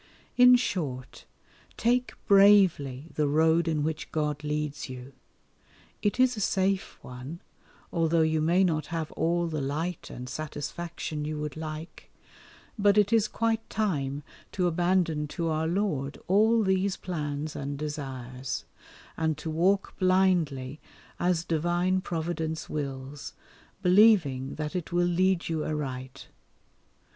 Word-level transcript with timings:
In 0.35 0.55
short 0.55 1.25
take 1.77 2.15
bravely 2.25 3.05
the 3.13 3.27
road 3.27 3.67
in 3.67 3.83
which 3.83 4.11
God 4.11 4.43
leads 4.43 4.89
you 4.89 5.13
it 6.01 6.19
is 6.19 6.35
a 6.35 6.39
safe 6.41 6.97
one, 7.03 7.39
although 7.93 8.23
you 8.23 8.41
may 8.41 8.63
not 8.63 8.87
have 8.87 9.11
all 9.11 9.45
the 9.45 9.61
light 9.61 10.09
and 10.09 10.27
satisfaction 10.27 11.23
you 11.23 11.37
would 11.39 11.55
like; 11.55 12.09
but 12.79 12.97
it 12.97 13.13
is 13.13 13.27
quite 13.27 13.69
time 13.69 14.23
to 14.53 14.65
abandon 14.65 15.27
to 15.27 15.49
Our 15.49 15.67
Lord 15.67 16.17
all 16.27 16.63
these 16.63 16.97
plans 16.97 17.55
and 17.55 17.77
desires, 17.77 18.65
and 19.17 19.37
to 19.37 19.51
walk 19.51 19.95
blindly, 19.99 20.79
as 21.19 21.45
divine 21.45 22.01
Providence 22.01 22.67
wills, 22.67 23.33
believing 23.83 24.55
that 24.55 24.75
it 24.75 24.91
will 24.91 25.05
lead 25.05 25.47
you 25.47 25.63
aright. 25.63 26.29